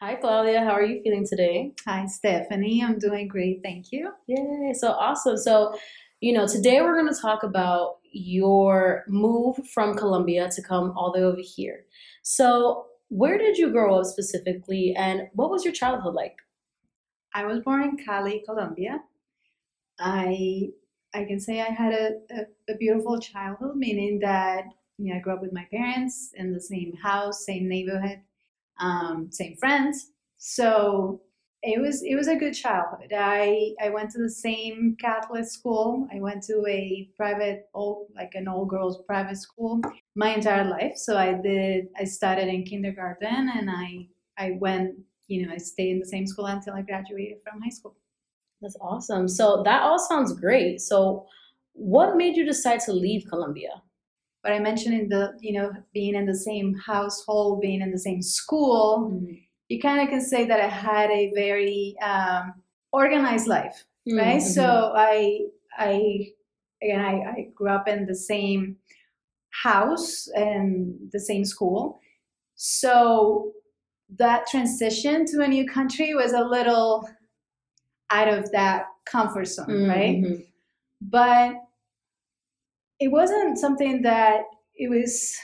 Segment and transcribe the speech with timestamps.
[0.00, 0.60] Hi, Claudia.
[0.60, 1.72] How are you feeling today?
[1.84, 2.84] Hi, Stephanie.
[2.84, 3.64] I'm doing great.
[3.64, 4.12] Thank you.
[4.28, 4.72] Yay.
[4.72, 5.36] So awesome.
[5.36, 5.76] So,
[6.20, 11.10] you know, today we're going to talk about your move from Colombia to come all
[11.10, 11.84] the way over here.
[12.22, 16.36] So, where did you grow up specifically and what was your childhood like?
[17.34, 19.00] I was born in Cali, Colombia.
[19.98, 20.68] I
[21.12, 24.62] I can say I had a, a, a beautiful childhood, meaning that
[24.96, 28.20] you know, I grew up with my parents in the same house, same neighborhood
[28.78, 30.12] um, same friends.
[30.36, 31.22] So
[31.62, 33.12] it was it was a good childhood.
[33.14, 36.06] I I went to the same Catholic school.
[36.12, 39.80] I went to a private old like an all girls private school
[40.14, 40.96] my entire life.
[40.96, 45.92] So I did I started in kindergarten and I I went you know I stayed
[45.92, 47.96] in the same school until I graduated from high school.
[48.60, 49.28] That's awesome.
[49.28, 50.80] So that all sounds great.
[50.80, 51.26] So
[51.72, 53.82] what made you decide to leave Colombia?
[54.48, 57.98] But I mentioned in the you know being in the same household, being in the
[57.98, 59.34] same school, mm-hmm.
[59.68, 62.54] you kind of can say that I had a very um,
[62.90, 64.18] organized life, mm-hmm.
[64.18, 64.40] right?
[64.40, 65.40] So I
[65.76, 66.28] I
[66.82, 68.76] again I, I grew up in the same
[69.50, 72.00] house and the same school,
[72.54, 73.52] so
[74.16, 77.06] that transition to a new country was a little
[78.08, 79.90] out of that comfort zone, mm-hmm.
[79.90, 80.46] right?
[81.02, 81.67] But
[83.00, 84.42] it wasn't something that
[84.74, 85.36] it was,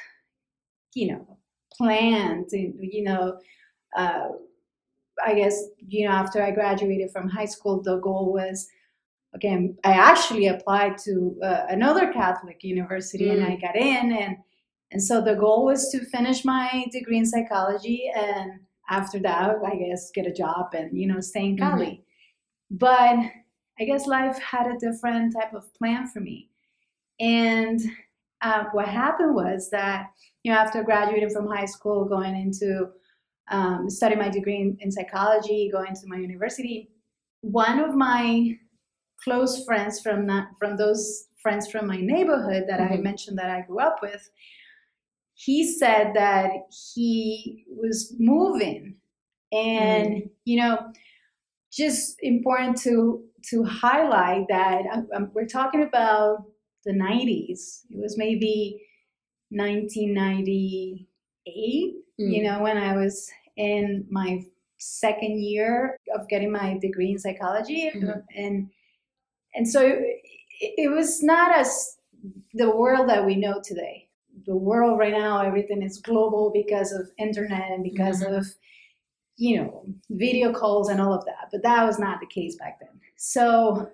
[0.95, 1.39] you know,
[1.73, 2.49] planned.
[2.53, 3.39] You know,
[3.97, 4.29] uh,
[5.25, 8.67] I guess you know after I graduated from high school, the goal was
[9.35, 9.77] again.
[9.85, 13.35] I actually applied to uh, another Catholic university, mm.
[13.35, 14.37] and I got in, and
[14.91, 19.77] and so the goal was to finish my degree in psychology, and after that, I
[19.77, 21.87] guess get a job and you know stay in Cali.
[21.87, 22.77] Mm-hmm.
[22.77, 23.31] But
[23.79, 26.49] I guess life had a different type of plan for me.
[27.21, 27.81] And
[28.43, 30.09] uh, what happened was that,
[30.43, 32.89] you know, after graduating from high school, going into
[33.51, 36.91] um, studying my degree in, in psychology, going to my university,
[37.41, 38.59] one of my
[39.23, 42.95] close friends from that, from those friends from my neighborhood that mm-hmm.
[42.95, 44.31] I mentioned that I grew up with,
[45.35, 46.51] he said that
[46.95, 48.97] he was moving,
[49.53, 50.27] and mm-hmm.
[50.45, 50.93] you know,
[51.73, 56.45] just important to to highlight that um, um we're talking about
[56.85, 57.81] the 90s.
[57.91, 58.81] It was maybe
[59.51, 61.97] 1998, mm.
[62.19, 64.45] you know, when I was in my
[64.79, 67.91] second year of getting my degree in psychology.
[67.95, 68.21] Mm-hmm.
[68.37, 68.71] And
[69.55, 70.21] and so it,
[70.61, 71.97] it was not as
[72.55, 74.09] the world that we know today.
[74.47, 78.35] The world right now, everything is global because of internet and because mm-hmm.
[78.35, 78.47] of
[79.37, 81.49] you know video calls and all of that.
[81.53, 83.01] But that was not the case back then.
[83.17, 83.91] So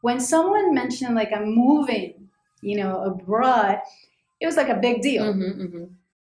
[0.00, 2.23] when someone mentioned like I'm moving
[2.64, 3.80] you know, abroad,
[4.40, 5.24] it was like a big deal.
[5.24, 5.84] Mm-hmm, mm-hmm.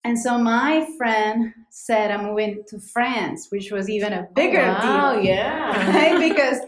[0.05, 4.85] And so my friend said, I'm moving to France, which was even a bigger oh,
[4.85, 5.23] wow, deal.
[5.23, 5.91] yeah.
[5.94, 6.29] Right?
[6.29, 6.59] Because,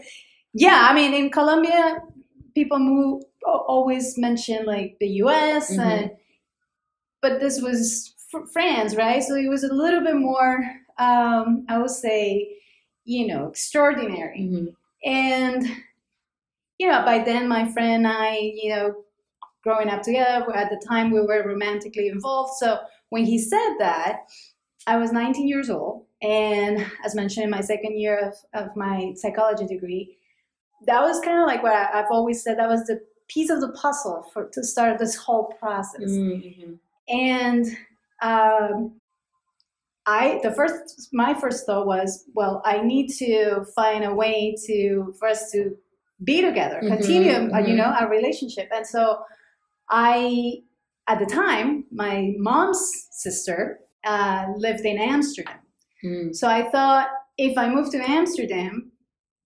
[0.54, 1.98] yeah, I mean, in Colombia,
[2.54, 5.80] people move, always mention like the US, mm-hmm.
[5.80, 6.10] and
[7.20, 8.14] but this was
[8.52, 9.22] France, right?
[9.22, 10.64] So it was a little bit more,
[10.98, 12.56] um, I would say,
[13.04, 14.40] you know, extraordinary.
[14.40, 14.66] Mm-hmm.
[15.08, 15.66] And,
[16.78, 18.94] you know, by then my friend and I, you know,
[19.66, 20.46] growing up together.
[20.54, 22.52] At the time, we were romantically involved.
[22.58, 22.78] So
[23.10, 24.20] when he said that,
[24.86, 26.04] I was 19 years old.
[26.22, 30.16] And as mentioned in my second year of, of my psychology degree,
[30.86, 33.60] that was kind of like what I, have always said that was the piece of
[33.60, 36.10] the puzzle for to start this whole process.
[36.10, 36.74] Mm-hmm.
[37.08, 37.66] And
[38.22, 39.00] um,
[40.06, 45.14] I the first my first thought was, well, I need to find a way to
[45.18, 45.76] for us to
[46.22, 47.68] be together, mm-hmm, continue, mm-hmm.
[47.68, 48.68] you know, our relationship.
[48.72, 49.18] And so
[49.90, 50.58] I,
[51.08, 55.58] at the time, my mom's sister uh, lived in Amsterdam.
[56.04, 56.34] Mm.
[56.34, 57.08] So I thought
[57.38, 58.90] if I move to Amsterdam,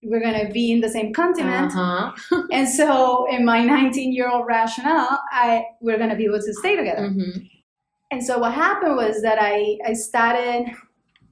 [0.03, 1.73] we're going to be in the same continent.
[1.75, 2.43] Uh-huh.
[2.53, 6.55] and so in my 19 year old rationale, I, we're going to be able to
[6.55, 7.09] stay together.
[7.09, 7.41] Mm-hmm.
[8.11, 10.67] And so what happened was that I, I started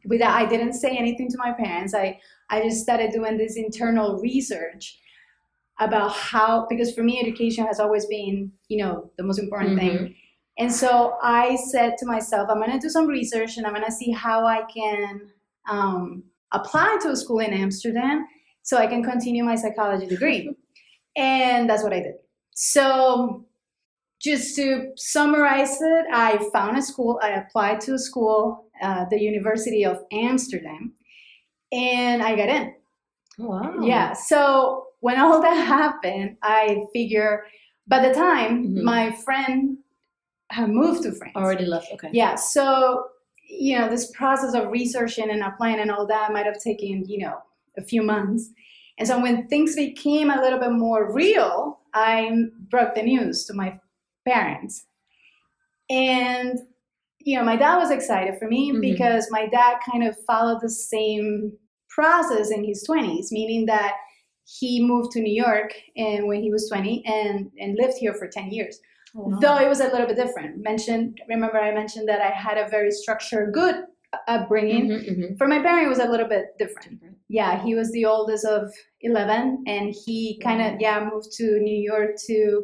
[0.04, 0.34] without.
[0.34, 1.94] I didn't say anything to my parents.
[1.94, 4.98] I, I just started doing this internal research
[5.80, 9.96] about how because for me education has always been you know the most important mm-hmm.
[9.96, 10.14] thing
[10.58, 13.84] and so i said to myself i'm going to do some research and i'm going
[13.84, 15.20] to see how i can
[15.68, 18.26] um, apply to a school in amsterdam
[18.62, 20.54] so i can continue my psychology degree.
[21.16, 22.14] And that's what i did.
[22.54, 23.44] So
[24.22, 29.20] just to summarize it i found a school i applied to a school uh, the
[29.20, 30.92] university of amsterdam
[31.72, 32.74] and i got in.
[33.38, 33.74] Wow.
[33.80, 37.44] Yeah so when all that happened, I figure
[37.86, 38.84] by the time mm-hmm.
[38.84, 39.78] my friend
[40.50, 41.92] had moved to France, already left.
[41.92, 42.10] Okay.
[42.12, 42.34] Yeah.
[42.34, 43.06] So
[43.48, 47.18] you know, this process of researching and applying and all that might have taken, you
[47.18, 47.38] know,
[47.78, 48.50] a few months.
[48.98, 52.30] And so when things became a little bit more real, I
[52.68, 53.78] broke the news to my
[54.26, 54.84] parents.
[55.88, 56.58] And
[57.20, 58.80] you know, my dad was excited for me mm-hmm.
[58.80, 61.52] because my dad kind of followed the same
[61.88, 63.94] process in his 20s, meaning that
[64.58, 68.28] he moved to New York and when he was 20 and, and lived here for
[68.28, 68.80] 10 years.
[69.16, 69.38] Oh, wow.
[69.40, 70.62] Though it was a little bit different.
[70.62, 73.84] Mentioned, remember I mentioned that I had a very structured, good
[74.26, 74.88] upbringing.
[74.88, 75.36] Mm-hmm, mm-hmm.
[75.36, 77.00] For my parent, it was a little bit different.
[77.28, 78.72] Yeah, he was the oldest of
[79.02, 82.62] 11 and he kind of, yeah, moved to New York to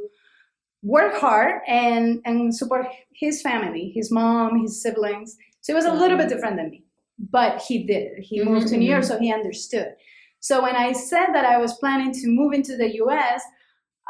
[0.83, 5.37] work hard and and support his family, his mom, his siblings.
[5.61, 6.85] So it was a little bit different than me,
[7.31, 8.19] but he did.
[8.21, 9.15] He mm-hmm, moved to New York, mm-hmm.
[9.15, 9.95] so he understood.
[10.44, 13.43] So when I said that I was planning to move into the U.S.,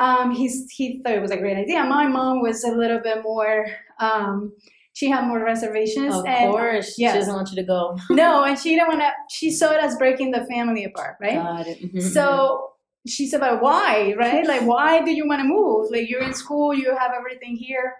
[0.01, 1.85] um, he's, he thought it was a great idea.
[1.85, 3.67] My mom was a little bit more.
[4.01, 4.53] Um,
[4.95, 6.13] she had more reservations.
[6.13, 7.13] Of and, course, yes.
[7.13, 7.97] she doesn't want you to go.
[8.11, 9.11] no, and she didn't want to.
[9.31, 11.37] She saw it as breaking the family apart, right?
[11.37, 11.81] Got it.
[11.81, 12.01] Mm-hmm.
[12.01, 12.71] So mm-hmm
[13.07, 14.47] she said, but why, right?
[14.47, 15.91] Like, why do you want to move?
[15.91, 17.97] Like, you're in school, you have everything here.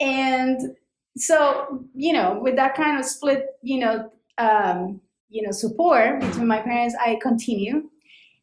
[0.00, 0.58] And
[1.16, 5.02] so, you know, with that kind of split, you know, um,
[5.32, 7.88] you know, support between my parents, I continue.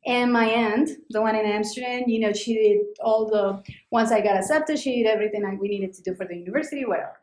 [0.06, 4.22] And my aunt, the one in Amsterdam, you know, she did all the, once I
[4.22, 7.20] got accepted, she did everything we needed to do for the university, whatever.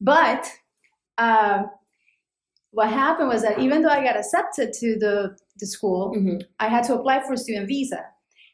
[0.00, 0.50] But
[1.18, 1.64] uh,
[2.70, 6.38] what happened was that even though I got accepted to the, the school, mm-hmm.
[6.60, 8.04] I had to apply for a student visa.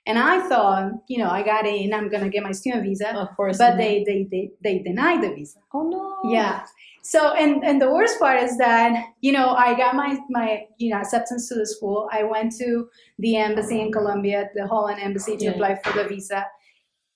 [0.06, 3.14] And I thought, you know, I got in, I'm gonna get my student visa.
[3.14, 3.58] Of course.
[3.58, 5.58] But they, they they they denied the visa.
[5.74, 6.30] Oh no.
[6.32, 6.64] Yeah.
[7.02, 10.90] So and and the worst part is that, you know, I got my my you
[10.90, 12.08] know acceptance to the school.
[12.12, 12.88] I went to
[13.18, 15.50] the embassy in Colombia, the Holland embassy to yeah.
[15.52, 16.46] apply for the visa.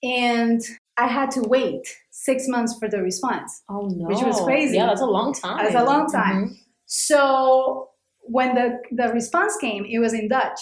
[0.03, 0.61] And
[0.97, 3.63] I had to wait six months for the response.
[3.69, 4.07] Oh no.
[4.07, 4.77] Which was crazy.
[4.77, 5.59] Yeah, that's a long time.
[5.59, 6.45] That's a long time.
[6.45, 6.55] Mm-hmm.
[6.87, 7.91] So
[8.23, 10.61] when the, the response came, it was in Dutch.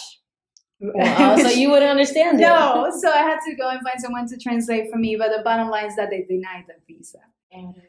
[0.79, 2.43] Wow, so you wouldn't understand it.
[2.43, 5.15] No, so I had to go and find someone to translate for me.
[5.15, 7.19] But the bottom line is that they denied the visa.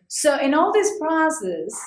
[0.08, 1.80] So in all this process,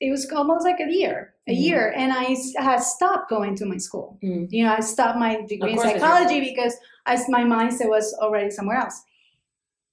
[0.00, 1.62] it was almost like a year, a mm-hmm.
[1.62, 4.18] year, and I had stopped going to my school.
[4.22, 4.48] Mm.
[4.50, 6.76] You know, I stopped my degree in psychology because
[7.06, 9.02] I, my mindset was already somewhere else.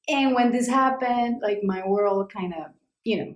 [0.10, 2.72] And when this happened, like my world kind of,
[3.04, 3.34] you know,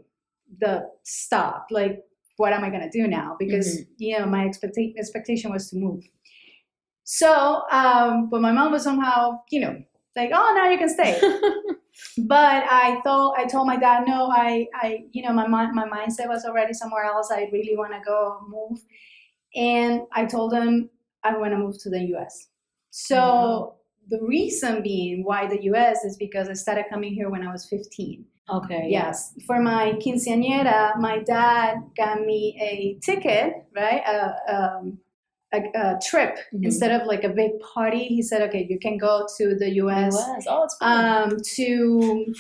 [0.60, 1.68] the stop.
[1.70, 2.04] Like
[2.38, 3.36] what am I going to do now?
[3.40, 3.92] Because, mm-hmm.
[3.98, 6.04] you know, my expecta- expectation was to move.
[7.04, 9.82] So, um, but my mom was somehow, you know,
[10.16, 11.20] like, oh, now you can stay.
[12.18, 15.88] but I thought, I told my dad, no, I, I, you know, my mind, my
[15.88, 17.32] mindset was already somewhere else.
[17.32, 18.80] I really want to go move.
[19.56, 20.90] And I told him
[21.24, 22.50] I want to move to the US.
[22.92, 24.16] So mm-hmm.
[24.16, 27.66] the reason being why the US is because I started coming here when I was
[27.66, 28.26] 15.
[28.48, 28.88] Okay.
[28.90, 29.34] Yes.
[29.48, 34.04] For my quinceañera, my dad got me a ticket, right?
[34.06, 35.00] A, um,
[35.56, 36.66] a, a trip mm-hmm.
[36.66, 38.06] instead of like a big party.
[38.06, 40.16] He said, "Okay, you can go to the U.S.
[40.16, 40.46] US.
[40.48, 42.34] Oh, it's um, to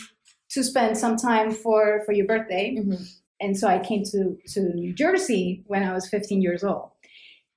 [0.49, 3.03] to spend some time for for your birthday." Mm-hmm.
[3.41, 6.91] And so I came to to New Jersey when I was 15 years old.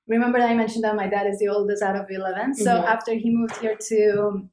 [0.06, 2.54] Remember that I mentioned that my dad is the oldest out of 11.
[2.54, 2.86] So mm-hmm.
[2.86, 4.48] after he moved here to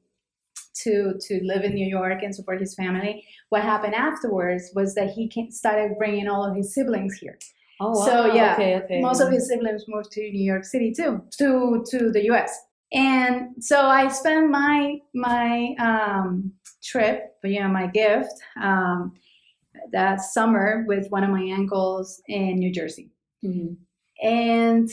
[0.82, 3.24] to to live in New York and support his family.
[3.48, 7.38] What happened afterwards was that he started bringing all of his siblings here.
[7.80, 8.06] Oh, wow.
[8.06, 9.00] So yeah, okay, okay.
[9.00, 12.58] most of his siblings moved to New York City too, to to the U.S.
[12.92, 16.52] And so I spent my my um,
[16.82, 19.12] trip, you know, my gift um,
[19.92, 23.10] that summer with one of my uncles in New Jersey.
[23.44, 23.74] Mm-hmm.
[24.26, 24.88] And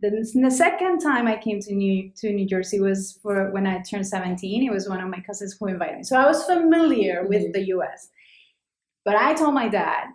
[0.00, 3.82] the, the second time I came to New to New Jersey was for when I
[3.82, 4.64] turned 17.
[4.64, 6.04] It was one of my cousins who invited me.
[6.04, 7.28] So I was familiar mm-hmm.
[7.28, 8.08] with the US.
[9.04, 10.06] But I told my dad,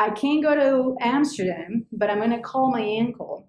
[0.00, 3.46] I can't go to Amsterdam, but I'm gonna call my uncle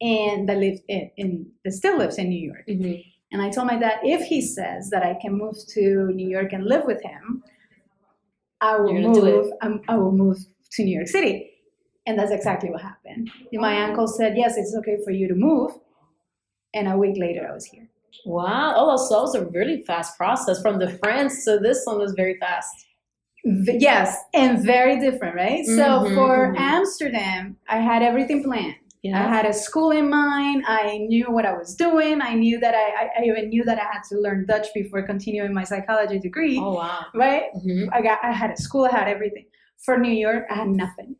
[0.00, 2.66] and that lived in, in that still lives in New York.
[2.68, 3.00] Mm-hmm.
[3.32, 6.52] And I told my dad, if he says that I can move to New York
[6.52, 7.42] and live with him,
[8.60, 9.50] I will move.
[9.62, 10.36] Um, I will move
[10.72, 11.50] to New York City.
[12.06, 13.30] And that's exactly what happened.
[13.52, 15.72] My uncle said, Yes, it's okay for you to move.
[16.74, 17.88] And a week later, I was here.
[18.26, 18.74] Wow.
[18.76, 22.12] Oh, so it was a really fast process from the France to this one was
[22.12, 22.86] very fast.
[23.46, 25.64] Yes, and very different, right?
[25.64, 26.56] Mm-hmm, so for mm-hmm.
[26.56, 28.74] Amsterdam, I had everything planned.
[29.02, 29.24] Yeah.
[29.24, 30.64] I had a school in mind.
[30.66, 32.20] I knew what I was doing.
[32.20, 35.54] I knew that I, I even knew that I had to learn Dutch before continuing
[35.54, 36.58] my psychology degree.
[36.58, 37.06] Oh wow!
[37.14, 37.44] Right?
[37.56, 37.90] Mm-hmm.
[37.92, 38.86] I got I had a school.
[38.86, 39.46] I had everything.
[39.84, 41.14] For New York, I had nothing.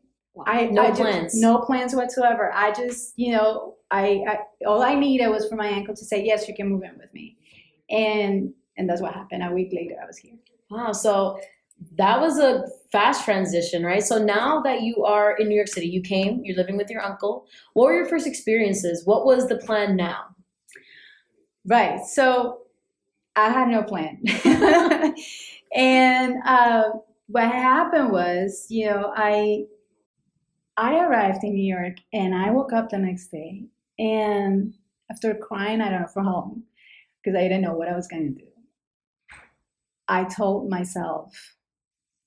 [0.45, 1.31] I no I plans.
[1.31, 2.51] Just, no plans whatsoever.
[2.53, 6.25] I just, you know, I, I all I needed was for my uncle to say
[6.25, 7.37] yes, you can move in with me,
[7.89, 9.43] and and that's what happened.
[9.43, 10.33] A week later, I was here.
[10.69, 10.91] Wow.
[10.91, 11.39] So
[11.97, 14.03] that was a fast transition, right?
[14.03, 17.01] So now that you are in New York City, you came, you're living with your
[17.01, 17.47] uncle.
[17.73, 19.05] What were your first experiences?
[19.05, 20.35] What was the plan now?
[21.65, 22.05] Right.
[22.05, 22.61] So
[23.35, 24.21] I had no plan.
[25.75, 26.83] and uh,
[27.27, 29.65] what happened was, you know, I
[30.77, 33.65] I arrived in New York and I woke up the next day
[33.97, 34.75] and
[35.09, 36.55] after crying, I don't know for how
[37.23, 38.47] because I didn't know what I was going to do.
[40.07, 41.56] I told myself,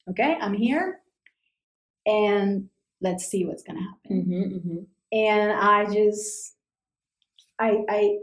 [0.09, 1.00] okay, I'm here
[2.07, 2.69] and
[3.00, 4.11] let's see what's to happen.
[4.11, 4.78] Mm-hmm, mm-hmm.
[5.12, 6.54] And I just,
[7.59, 8.19] I, I,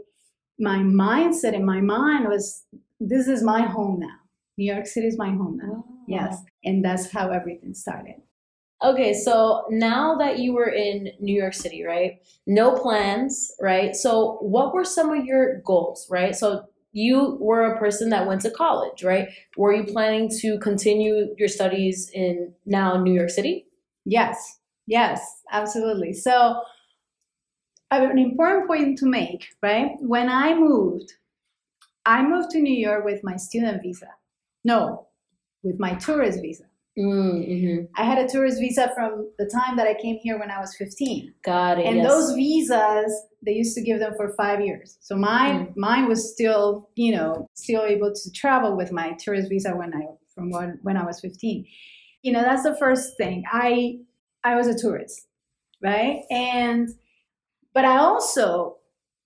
[0.58, 2.64] my mindset in my mind was,
[3.00, 4.16] this is my home now.
[4.56, 5.84] New York City is my home now.
[5.86, 5.94] Oh.
[6.08, 6.42] Yes.
[6.64, 8.16] And that's how everything started.
[8.82, 12.20] Okay, so now that you were in New York City, right?
[12.46, 13.94] No plans, right?
[13.96, 16.34] So, what were some of your goals, right?
[16.34, 16.64] So,
[16.98, 19.28] you were a person that went to college, right?
[19.56, 23.66] Were you planning to continue your studies in now New York City?
[24.04, 25.20] Yes, yes,
[25.52, 26.12] absolutely.
[26.12, 26.60] So,
[27.92, 29.92] an important point to make, right?
[30.00, 31.12] When I moved,
[32.04, 34.08] I moved to New York with my student visa.
[34.64, 35.06] No,
[35.62, 36.64] with my tourist visa.
[36.98, 37.84] Mm-hmm.
[37.96, 40.74] I had a tourist visa from the time that I came here when I was
[40.76, 41.32] 15.
[41.44, 41.86] Got it.
[41.86, 42.08] And yes.
[42.08, 43.12] those visas,
[43.44, 44.98] they used to give them for five years.
[45.00, 45.76] So mine, Mm.
[45.76, 50.06] mine was still, you know, still able to travel with my tourist visa when I
[50.34, 51.64] from when, when I was 15.
[52.22, 53.44] You know, that's the first thing.
[53.52, 53.98] I
[54.44, 55.26] I was a tourist,
[55.82, 56.22] right?
[56.30, 56.88] And
[57.74, 58.76] but I also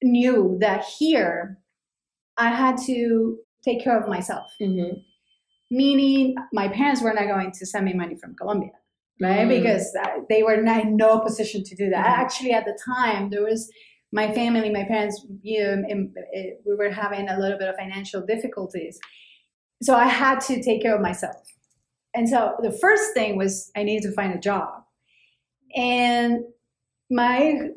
[0.03, 1.59] knew that here
[2.37, 5.03] I had to take care of myself Mhm.
[5.81, 8.75] Meaning my parents were not going to send me money from Colombia,
[9.27, 9.47] right?
[9.47, 9.53] Mm.
[9.57, 9.85] Because
[10.31, 12.05] they were not in no position to do that.
[12.07, 12.19] Mhm.
[12.25, 13.61] Actually, at the time, there was
[14.21, 16.15] my family, my parents, you know, in-
[16.67, 18.95] we were having a little bit of financial difficulties.
[19.87, 21.43] So I had to take care of myself.
[22.15, 24.71] And so the first thing was I needed to find a job.
[25.75, 26.45] And
[27.11, 27.37] my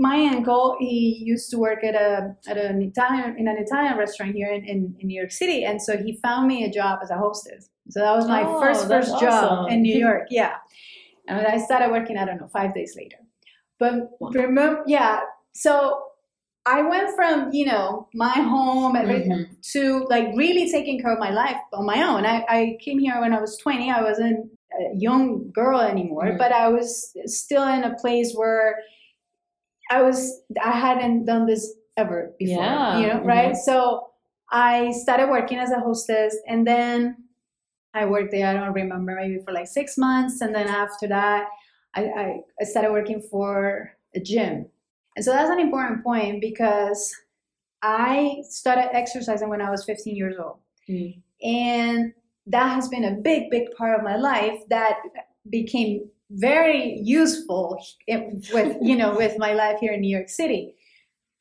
[0.10, 4.32] my uncle he used to work at a at an Italian in an Italian restaurant
[4.40, 7.10] here in, in, in New York City, and so he found me a job as
[7.10, 7.70] a hostess.
[7.90, 9.74] So that was my Oh, first first job awesome.
[9.74, 10.28] in New York.
[10.30, 10.56] Yeah,
[11.28, 12.18] and I started working.
[12.18, 13.18] I don't know five days later,
[13.80, 14.30] but Wow.
[14.34, 15.22] remember, yeah.
[15.54, 16.02] So
[16.66, 19.48] I went from you know my home Mhm.
[19.74, 22.26] to like really taking care of my life on my own.
[22.26, 23.92] I, I came here when I was 20.
[23.92, 24.50] I wasn't
[24.80, 26.38] a young girl anymore, Mhm.
[26.38, 28.78] but I was still in a place where
[29.92, 32.64] I was I hadn't done this ever before.
[32.64, 33.26] Yeah, You know, mhm.
[33.28, 33.56] right?
[33.56, 34.08] So
[34.52, 37.18] I started working as a hostess and then
[37.96, 40.42] I worked there, I don't remember, maybe for like six months.
[40.42, 41.48] And then after that,
[41.96, 44.66] I, I, I started working for a gym.
[45.16, 47.16] And so that's an important point because
[47.82, 50.58] I started exercising when I was 15 years old.
[50.90, 51.22] Mm.
[51.42, 52.14] And
[52.48, 54.98] that has been a big, big part of my life that
[55.50, 60.76] became very useful with, you know, with my life here in New York City.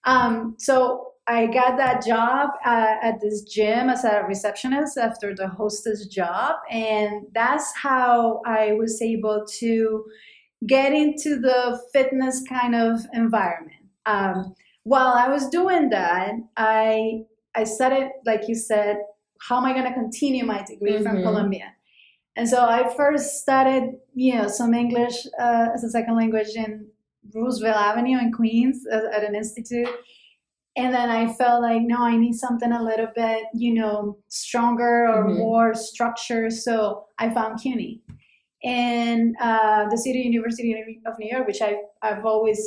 [0.04, 5.48] Um, so I got that job uh, at this gym as a receptionist after the
[5.48, 10.04] hostess job, and that's how I was able to
[10.66, 13.80] get into the fitness kind of environment.
[14.06, 17.22] Um, while I was doing that, I
[17.56, 18.96] I started, like you said,
[19.40, 21.22] how am I going to continue my degree from Mhm.
[21.22, 21.72] Colombia?
[22.36, 26.88] And so I first started, you know, some English uh, as a second language in
[27.32, 29.88] Roosevelt Avenue in Queens at, at an institute.
[30.76, 35.06] And then I felt like, no, I need something a little bit, you know, stronger
[35.08, 35.38] or Mhm.
[35.38, 36.50] more structure.
[36.50, 38.02] So I found CUNY
[38.64, 40.72] and uh, the City University
[41.06, 42.60] of New York, which I, I've always,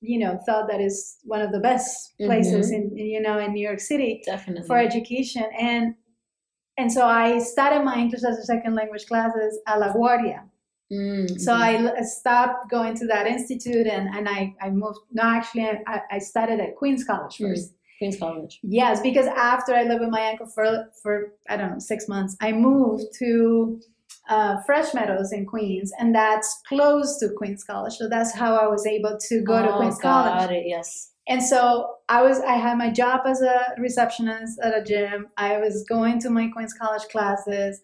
[0.00, 3.52] you know, thought that is one of the best places in, in, you know, in
[3.52, 4.66] New York City Definitely.
[4.68, 5.44] for education.
[5.58, 5.94] And
[6.76, 10.47] and so I started my English as a second language classes at LaGuardia.
[10.92, 14.98] Mm, So I stopped going to that institute and, and I, I moved.
[15.12, 17.48] No, actually, I, I started at Queens College Mm.
[17.50, 17.74] first.
[17.98, 18.60] Queens College.
[18.62, 22.36] Yes, because after I lived with my uncle for, for I don't know, six months,
[22.40, 23.80] I moved to
[24.30, 27.94] uh, Fresh Meadows in Queens, and that's close to Queens College.
[27.94, 30.50] So that's how I was able to go to Oh, Queens got College.
[30.58, 30.64] it.
[30.68, 31.10] Yes.
[31.26, 35.26] And so I was I had my job as a receptionist at a gym.
[35.36, 37.80] I was going to my Queens College classes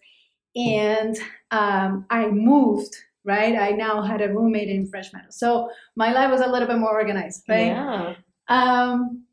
[0.55, 1.17] and
[1.51, 3.55] um, I moved, right?
[3.55, 5.37] I now had a roommate in Fresh Meadows.
[5.37, 7.67] So my life was a little bit more organized, right?
[7.67, 8.15] Yeah.
[8.47, 9.25] Um,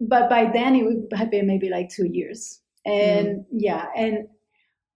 [0.00, 2.60] but by then it would have been maybe like two years.
[2.86, 4.28] And yeah, and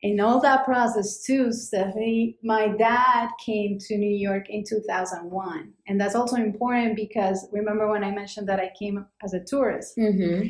[0.02, 5.72] in all that process too, Stephanie, my dad came to New York in 2001.
[5.86, 9.96] And that's also important because remember when I mentioned that I came as a tourist?
[9.96, 10.48] Mm-hmm.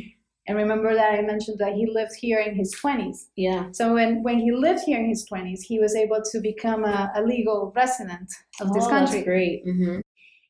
[0.48, 3.26] And remember that I mentioned that he lived here in his 20s.
[3.36, 3.66] Yeah.
[3.72, 7.12] So when, when he lived here in his 20s, he was able to become a,
[7.14, 9.18] a legal resident of this oh, country.
[9.18, 9.66] That's great.
[9.66, 10.00] Mm-hmm.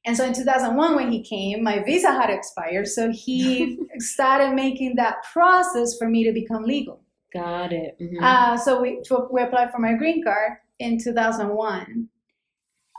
[0.05, 2.87] And so in 2001, when he came, my visa had expired.
[2.87, 7.03] So he started making that process for me to become legal.
[7.35, 7.99] Got it.
[8.01, 8.23] Mm-hmm.
[8.23, 9.03] Uh, so we,
[9.33, 12.09] we applied for my green card in 2001.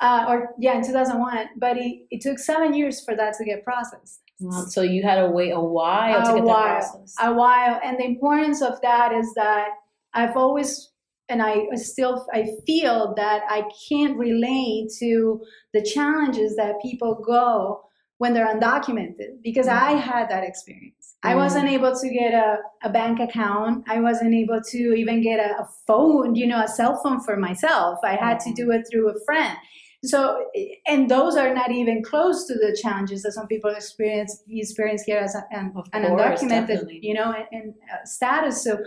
[0.02, 3.64] Uh, or yeah, in 2001, but it, it took seven years for that to get
[3.64, 4.22] processed.
[4.40, 4.66] Wow.
[4.70, 7.16] So you had to wait a while a to get while, that process.
[7.22, 9.70] A while, and the importance of that is that
[10.14, 10.92] I've always,
[11.28, 15.42] and I still, I feel that I can't relate to
[15.74, 17.82] the challenges that people go
[18.20, 19.74] when they're undocumented because mm.
[19.74, 21.16] I had that experience.
[21.26, 21.32] Mm.
[21.32, 23.86] I wasn't able to get a, a bank account.
[23.90, 27.36] I wasn't able to even get a, a phone, you know, a cell phone for
[27.36, 28.00] myself.
[28.04, 29.58] I had to do it through a friend.
[30.04, 30.46] So,
[30.88, 35.18] and those are not even close to the challenges that some people experience experience here
[35.18, 37.00] as a, an, an undocumented, definitely.
[37.02, 38.64] you know, in, uh, status.
[38.64, 38.80] So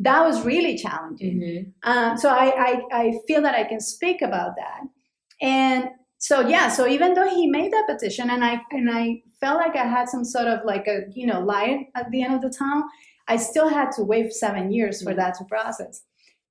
[0.00, 1.40] that was really challenging.
[1.40, 1.90] Mm-hmm.
[1.90, 4.80] Um, so I, I, I feel that I can speak about that.
[5.40, 9.58] And so yeah, so even though he made that petition, and I and I felt
[9.58, 12.40] like I had some sort of like a you know light at the end of
[12.40, 12.84] the tunnel,
[13.28, 15.18] I still had to wait seven years for mm-hmm.
[15.18, 16.02] that to process.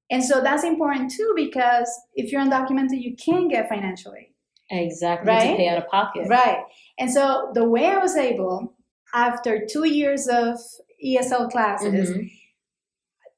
[0.09, 4.33] And so that's important too because if you're undocumented, you can get financial aid.
[4.69, 5.31] Exactly.
[5.31, 5.51] Right?
[5.51, 6.27] To pay out of pocket.
[6.29, 6.59] Right.
[6.99, 8.75] And so the way I was able,
[9.13, 10.59] after two years of
[11.03, 12.27] ESL classes, mm-hmm.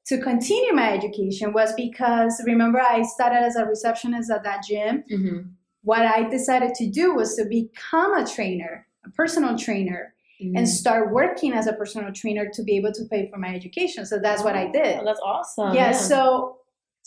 [0.06, 5.04] to continue my education was because remember I started as a receptionist at that gym.
[5.10, 5.48] Mm-hmm.
[5.82, 10.56] What I decided to do was to become a trainer, a personal trainer, mm.
[10.56, 14.06] and start working as a personal trainer to be able to pay for my education.
[14.06, 15.04] So that's oh, what I did.
[15.04, 15.74] That's awesome.
[15.74, 15.92] Yeah, yeah.
[15.92, 16.58] So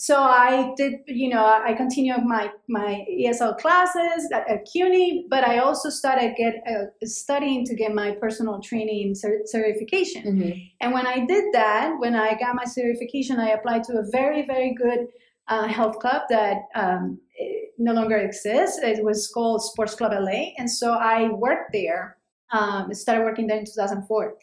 [0.02, 5.48] so I did, you know, I continued my my ESL classes at, at CUNY, but
[5.48, 10.24] I also started get uh, studying to get my personal training cert- certification.
[10.24, 10.60] Mm-hmm.
[10.82, 14.44] And when I did that, when I got my certification, I applied to a very
[14.44, 15.06] very good
[15.48, 17.20] uh, health club that um,
[17.78, 18.80] no longer exists.
[18.82, 22.18] It was called Sports Club LA, and so I worked there
[22.52, 24.36] um, started working there in 2004.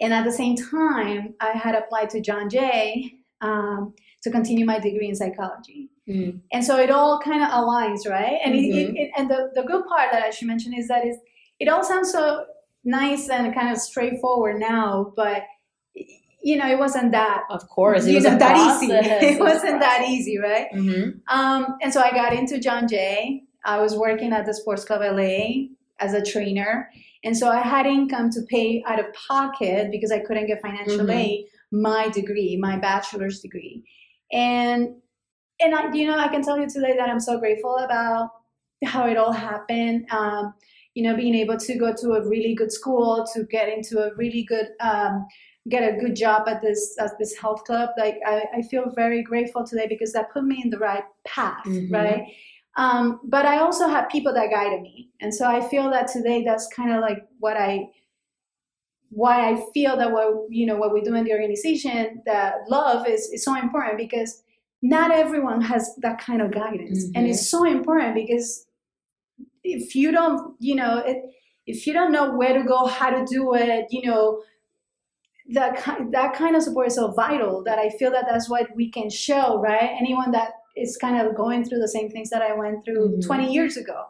[0.00, 4.78] And at the same time, I had applied to John Jay um, to continue my
[4.78, 5.90] degree in psychology.
[6.08, 6.40] Mm.
[6.52, 8.38] And so it all kind of aligns, right?
[8.44, 8.96] And mm-hmm.
[8.96, 11.16] it, it, and the, the good part that I should mention is that is
[11.60, 12.44] it all sounds so
[12.84, 15.44] nice and kind of straightforward now, but
[16.42, 17.44] you know, it wasn't that.
[17.48, 18.92] Of course, it wasn't that easy.
[18.92, 20.66] It, wasn't that easy, right?
[20.74, 21.34] Mm-hmm.
[21.34, 23.44] Um, and so I got into John Jay.
[23.64, 25.68] I was working at the Sports Club LA
[26.00, 26.90] as a trainer,
[27.24, 30.98] and so I had income to pay out of pocket because I couldn't get financial
[30.98, 31.10] mm-hmm.
[31.10, 33.84] aid my degree, my bachelor's degree.
[34.32, 34.94] And
[35.60, 38.30] and I, you know, I can tell you today that I'm so grateful about
[38.84, 40.06] how it all happened.
[40.10, 40.54] Um,
[40.94, 44.14] you know, being able to go to a really good school, to get into a
[44.14, 45.26] really good, um,
[45.68, 47.90] get a good job at this at this health club.
[47.98, 51.64] Like I, I feel very grateful today because that put me in the right path,
[51.66, 51.94] mm-hmm.
[51.94, 52.26] right?
[52.76, 55.10] Um, but I also had people that guided me.
[55.20, 57.88] And so I feel that today that's kind of like what I
[59.10, 63.06] why I feel that what you know what we do in the organization that love
[63.08, 64.42] is, is so important because
[64.82, 67.04] not everyone has that kind of guidance.
[67.04, 67.12] Mm-hmm.
[67.14, 68.66] And it's so important because
[69.62, 71.22] if you don't, you know, it,
[71.66, 74.42] if you don't know where to go, how to do it, you know,
[75.52, 75.82] that
[76.12, 79.08] that kind of support is so vital that I feel that that's what we can
[79.08, 79.96] show, right?
[79.98, 83.26] Anyone that is kind of going through the same things that I went through mm-hmm.
[83.26, 84.04] 20 years ago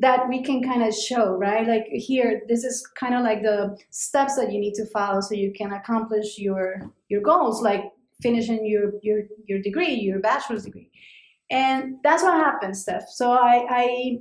[0.00, 1.66] that we can kind of show, right?
[1.66, 5.34] Like here, this is kind of like the steps that you need to follow so
[5.34, 7.84] you can accomplish your your goals, like
[8.22, 10.90] finishing your your your degree, your bachelor's degree,
[11.50, 13.08] and that's what happened, Steph.
[13.08, 14.18] So I I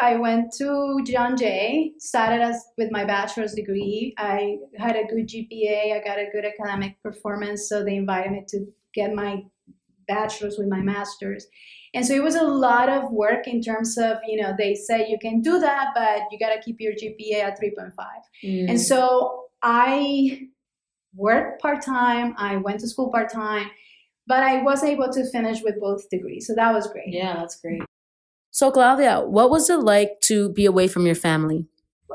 [0.00, 4.14] I went to John Jay, started as with my bachelor's degree.
[4.18, 8.44] I had a good GPA, I got a good academic performance, so they invited me
[8.48, 9.44] to get my
[10.14, 11.46] bachelor's with my master's.
[11.92, 15.08] And so it was a lot of work in terms of, you know, they say
[15.08, 17.92] you can do that, but you got to keep your GPA at 3.5.
[18.44, 18.70] Mm.
[18.70, 20.48] And so I
[21.14, 23.68] worked part time, I went to school part time,
[24.26, 26.46] but I was able to finish with both degrees.
[26.46, 27.12] So that was great.
[27.12, 27.82] Yeah, that's great.
[28.52, 31.66] So, Claudia, what was it like to be away from your family?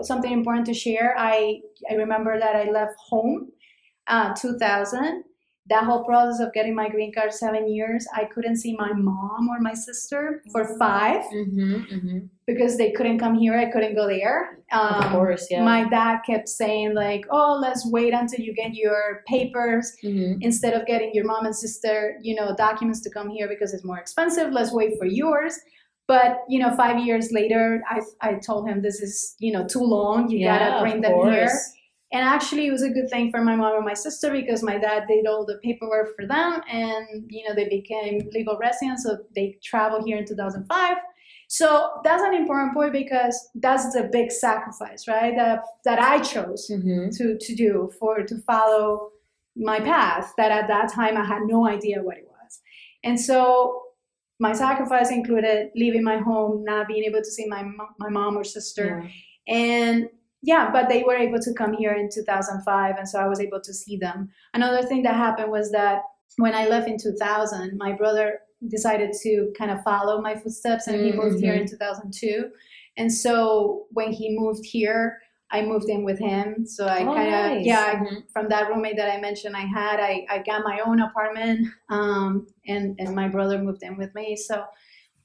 [0.01, 1.15] Something important to share.
[1.17, 3.49] I, I remember that I left home
[4.07, 5.23] uh, 2000
[5.67, 9.49] that whole process of getting my green card seven years i couldn't see my mom
[9.49, 10.77] or my sister for mm-hmm.
[10.77, 12.17] 5 mm-hmm, mm-hmm.
[12.45, 16.19] because they couldn't come here i couldn't go there um, of course yeah my dad
[16.25, 20.41] kept saying like oh let's wait until you get your papers mm-hmm.
[20.41, 23.83] instead of getting your mom and sister you know documents to come here because it's
[23.83, 25.59] more expensive let's wait for yours
[26.07, 29.83] but you know five years later i, I told him this is you know too
[29.83, 31.33] long you yeah, gotta bring them course.
[31.33, 31.51] here
[32.13, 34.77] and actually it was a good thing for my mom and my sister because my
[34.77, 39.17] dad did all the paperwork for them and you know they became legal residents so
[39.35, 40.97] they traveled here in 2005
[41.47, 46.69] so that's an important point because that's the big sacrifice right that that i chose
[46.71, 47.09] Mm-hmm.
[47.17, 49.09] to to do for to follow
[49.55, 52.59] my path that at that time i had no idea what it was.
[53.03, 53.81] And so
[54.39, 57.63] my sacrifice included leaving my home not being able to see my
[57.99, 58.87] my mom or sister.
[59.47, 60.09] And
[60.51, 63.61] yeah but they were able to come here in 2005 and so i was able
[63.67, 64.29] to see them.
[64.53, 65.97] Another thing that happened was that
[66.43, 68.27] when i left in 2000 my brother
[68.75, 72.49] decided to kind of follow my footsteps and he moved here in 2002
[72.97, 75.03] and so when he moved here
[75.51, 76.65] i moved in with him.
[76.75, 77.65] So i Oh, kind of nice.
[77.71, 78.17] yeah I, Mhm.
[78.33, 81.57] from that roommate that i mentioned i had i, I got my own apartment
[81.89, 84.27] um, and, and my brother moved in with me.
[84.35, 84.55] So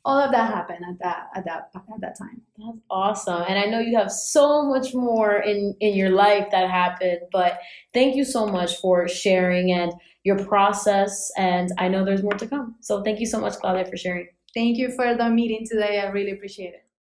[0.04, 3.44] all of that happened at that at that at that time That's awesome.
[3.48, 7.58] And I know you have so much more in, in your life that happened, but
[7.92, 9.92] thank you so much for sharing and
[10.24, 11.30] your process.
[11.36, 12.76] And I know there's more to come.
[12.80, 14.28] So thank you so much, Claudia, for sharing.
[14.54, 16.00] Thank you for the meeting today.
[16.00, 16.89] I really appreciate it.